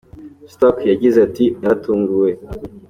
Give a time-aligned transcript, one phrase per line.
[0.53, 2.29] Stark yagize ati:«Naratunguwe.